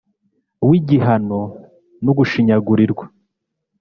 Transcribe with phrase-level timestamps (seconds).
[0.67, 1.41] w’igihano
[2.03, 3.05] n’ugushinyagurirwa.